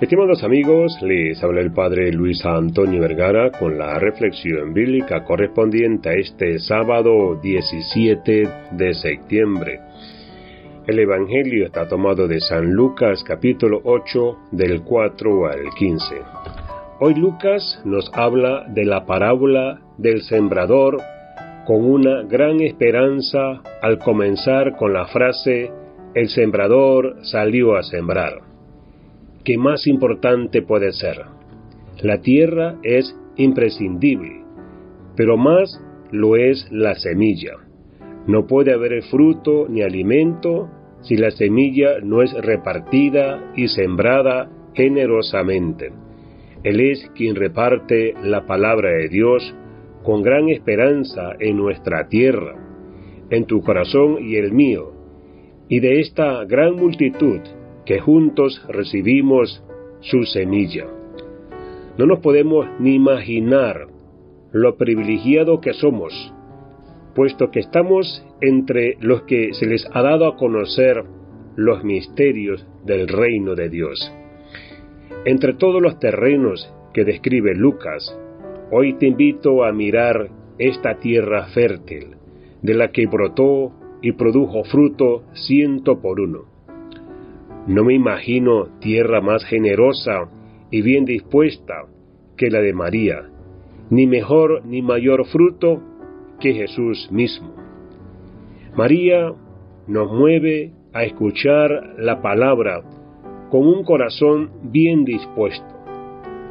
Estimados 0.00 0.42
amigos, 0.42 0.96
les 1.02 1.44
habla 1.44 1.60
el 1.60 1.72
Padre 1.72 2.10
Luis 2.10 2.42
Antonio 2.46 3.02
Vergara 3.02 3.50
con 3.50 3.76
la 3.76 3.98
reflexión 3.98 4.72
bíblica 4.72 5.24
correspondiente 5.24 6.08
a 6.08 6.14
este 6.14 6.58
sábado 6.58 7.38
17 7.42 8.48
de 8.70 8.94
septiembre. 8.94 9.80
El 10.86 11.00
Evangelio 11.00 11.66
está 11.66 11.86
tomado 11.86 12.26
de 12.26 12.40
San 12.40 12.72
Lucas 12.72 13.22
capítulo 13.22 13.82
8 13.84 14.38
del 14.52 14.84
4 14.84 15.46
al 15.46 15.68
15. 15.78 16.14
Hoy 17.00 17.14
Lucas 17.16 17.82
nos 17.84 18.10
habla 18.14 18.64
de 18.68 18.86
la 18.86 19.04
parábola 19.04 19.82
del 19.98 20.22
sembrador 20.22 20.96
con 21.66 21.84
una 21.84 22.22
gran 22.22 22.62
esperanza 22.62 23.60
al 23.82 23.98
comenzar 23.98 24.78
con 24.78 24.94
la 24.94 25.04
frase 25.08 25.70
el 26.14 26.30
sembrador 26.30 27.18
salió 27.22 27.76
a 27.76 27.82
sembrar. 27.82 28.49
¿Qué 29.44 29.56
más 29.56 29.86
importante 29.86 30.62
puede 30.62 30.92
ser? 30.92 31.22
La 32.02 32.20
tierra 32.20 32.76
es 32.82 33.14
imprescindible, 33.36 34.42
pero 35.16 35.36
más 35.36 35.80
lo 36.10 36.36
es 36.36 36.66
la 36.70 36.94
semilla. 36.94 37.52
No 38.26 38.46
puede 38.46 38.72
haber 38.72 39.02
fruto 39.04 39.66
ni 39.68 39.82
alimento 39.82 40.68
si 41.02 41.16
la 41.16 41.30
semilla 41.30 42.00
no 42.02 42.22
es 42.22 42.32
repartida 42.32 43.52
y 43.56 43.68
sembrada 43.68 44.50
generosamente. 44.74 45.92
Él 46.62 46.80
es 46.80 47.10
quien 47.14 47.36
reparte 47.36 48.14
la 48.22 48.46
palabra 48.46 48.90
de 48.90 49.08
Dios 49.08 49.54
con 50.02 50.22
gran 50.22 50.48
esperanza 50.48 51.32
en 51.38 51.56
nuestra 51.56 52.08
tierra, 52.08 52.54
en 53.30 53.46
tu 53.46 53.62
corazón 53.62 54.18
y 54.20 54.36
el 54.36 54.52
mío, 54.52 54.92
y 55.68 55.80
de 55.80 56.00
esta 56.00 56.44
gran 56.44 56.76
multitud 56.76 57.40
que 57.84 58.00
juntos 58.00 58.64
recibimos 58.68 59.62
su 60.00 60.24
semilla. 60.24 60.86
No 61.98 62.06
nos 62.06 62.20
podemos 62.20 62.66
ni 62.78 62.94
imaginar 62.94 63.88
lo 64.52 64.76
privilegiado 64.76 65.60
que 65.60 65.74
somos, 65.74 66.32
puesto 67.14 67.50
que 67.50 67.60
estamos 67.60 68.24
entre 68.40 68.96
los 69.00 69.22
que 69.22 69.52
se 69.54 69.66
les 69.66 69.86
ha 69.92 70.02
dado 70.02 70.26
a 70.26 70.36
conocer 70.36 71.04
los 71.56 71.84
misterios 71.84 72.66
del 72.84 73.08
reino 73.08 73.54
de 73.54 73.68
Dios. 73.68 74.12
Entre 75.24 75.54
todos 75.54 75.82
los 75.82 75.98
terrenos 75.98 76.72
que 76.94 77.04
describe 77.04 77.54
Lucas, 77.54 78.16
hoy 78.70 78.94
te 78.94 79.06
invito 79.06 79.64
a 79.64 79.72
mirar 79.72 80.30
esta 80.58 80.98
tierra 80.98 81.46
fértil, 81.48 82.16
de 82.62 82.74
la 82.74 82.90
que 82.90 83.06
brotó 83.06 83.72
y 84.02 84.12
produjo 84.12 84.64
fruto 84.64 85.24
ciento 85.34 86.00
por 86.00 86.20
uno. 86.20 86.44
No 87.66 87.84
me 87.84 87.94
imagino 87.94 88.66
tierra 88.80 89.20
más 89.20 89.44
generosa 89.44 90.28
y 90.70 90.82
bien 90.82 91.04
dispuesta 91.04 91.86
que 92.36 92.50
la 92.50 92.60
de 92.60 92.72
María, 92.72 93.28
ni 93.90 94.06
mejor 94.06 94.64
ni 94.64 94.82
mayor 94.82 95.26
fruto 95.26 95.82
que 96.40 96.54
Jesús 96.54 97.08
mismo. 97.12 97.54
María 98.74 99.32
nos 99.86 100.12
mueve 100.12 100.72
a 100.92 101.04
escuchar 101.04 101.94
la 101.98 102.22
palabra 102.22 102.82
con 103.50 103.66
un 103.66 103.84
corazón 103.84 104.50
bien 104.62 105.04
dispuesto, 105.04 105.74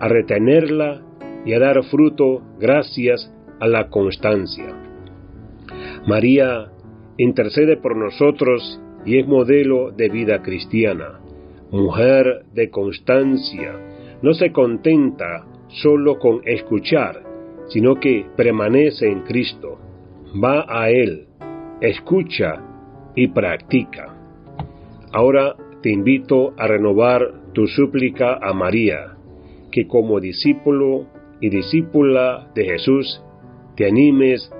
a 0.00 0.08
retenerla 0.08 1.02
y 1.44 1.52
a 1.52 1.58
dar 1.58 1.82
fruto 1.84 2.42
gracias 2.58 3.32
a 3.60 3.66
la 3.66 3.88
constancia. 3.88 4.74
María 6.06 6.70
intercede 7.18 7.76
por 7.76 7.96
nosotros 7.96 8.80
y 9.04 9.18
es 9.18 9.26
modelo 9.26 9.90
de 9.90 10.08
vida 10.08 10.42
cristiana. 10.42 11.20
Mujer 11.70 12.44
de 12.52 12.70
constancia, 12.70 13.72
no 14.22 14.32
se 14.34 14.52
contenta 14.52 15.44
solo 15.68 16.18
con 16.18 16.40
escuchar, 16.44 17.22
sino 17.68 17.96
que 17.96 18.26
permanece 18.36 19.08
en 19.08 19.22
Cristo, 19.22 19.78
va 20.42 20.64
a 20.68 20.90
Él, 20.90 21.26
escucha 21.80 22.62
y 23.16 23.28
practica. 23.28 24.14
Ahora 25.12 25.56
te 25.82 25.90
invito 25.90 26.54
a 26.56 26.66
renovar 26.66 27.52
tu 27.52 27.66
súplica 27.66 28.38
a 28.40 28.52
María, 28.52 29.16
que 29.70 29.86
como 29.86 30.20
discípulo 30.20 31.06
y 31.40 31.50
discípula 31.50 32.50
de 32.54 32.64
Jesús 32.64 33.22
te 33.76 33.86
animes 33.86 34.50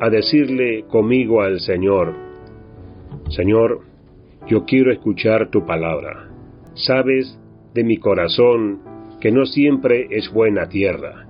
a 0.00 0.10
decirle 0.10 0.84
conmigo 0.88 1.42
al 1.42 1.60
Señor, 1.60 2.25
Señor, 3.28 3.80
yo 4.46 4.64
quiero 4.64 4.92
escuchar 4.92 5.50
tu 5.50 5.66
palabra. 5.66 6.30
Sabes 6.74 7.36
de 7.74 7.82
mi 7.82 7.96
corazón 7.96 8.80
que 9.20 9.32
no 9.32 9.46
siempre 9.46 10.06
es 10.10 10.32
buena 10.32 10.68
tierra, 10.68 11.26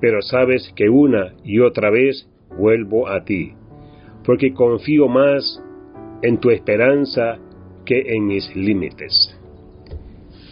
pero 0.00 0.22
sabes 0.22 0.72
que 0.74 0.88
una 0.88 1.34
y 1.44 1.60
otra 1.60 1.90
vez 1.90 2.28
vuelvo 2.58 3.08
a 3.08 3.24
ti, 3.24 3.52
porque 4.24 4.52
confío 4.52 5.06
más 5.06 5.62
en 6.22 6.38
tu 6.38 6.50
esperanza 6.50 7.38
que 7.84 8.16
en 8.16 8.26
mis 8.26 8.54
límites. 8.56 9.38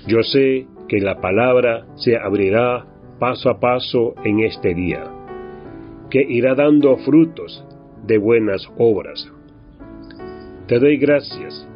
Yo 0.06 0.22
sé 0.22 0.66
que 0.88 1.00
la 1.00 1.20
palabra 1.20 1.86
se 1.96 2.16
abrirá 2.16 2.86
paso 3.18 3.50
a 3.50 3.58
paso 3.58 4.14
en 4.24 4.40
este 4.40 4.74
día, 4.74 5.04
que 6.08 6.22
irá 6.22 6.54
dando 6.54 6.96
frutos 6.98 7.66
de 8.06 8.18
buenas 8.18 8.70
obras 8.78 9.28
te 10.66 10.78
doy 10.78 10.96
gracias 10.96 11.68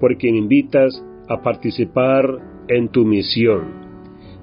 porque 0.00 0.30
me 0.30 0.38
invitas 0.38 1.02
a 1.28 1.40
participar 1.40 2.26
en 2.68 2.88
tu 2.88 3.04
misión, 3.04 3.64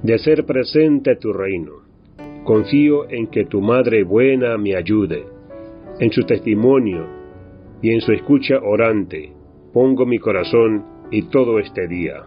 de 0.02 0.18
ser 0.18 0.46
presente 0.46 1.12
a 1.12 1.20
tu 1.20 1.32
reino. 1.34 1.74
Confío 2.44 3.10
en 3.10 3.28
que 3.28 3.46
tu 3.46 3.62
Madre 3.62 4.04
buena 4.04 4.58
me 4.58 4.76
ayude, 4.76 5.26
en 6.00 6.12
su 6.12 6.24
testimonio 6.24 7.06
y 7.82 7.92
en 7.92 8.02
su 8.02 8.12
escucha 8.12 8.60
orante. 8.64 9.34
Pongo 9.74 10.06
mi 10.06 10.18
corazón 10.18 10.84
y 11.12 11.24
todo 11.24 11.60
este 11.60 11.88
día. 11.88 12.24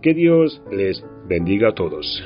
Que 0.00 0.14
Dios 0.14 0.62
les 0.70 1.04
bendiga 1.28 1.70
a 1.70 1.74
todos. 1.74 2.24